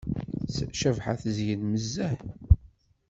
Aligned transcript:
Cabḥa 0.79 1.13
tezyen 1.21 1.61
nezzeh. 1.73 2.19